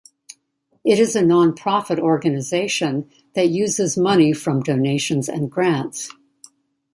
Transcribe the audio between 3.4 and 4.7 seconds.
uses money from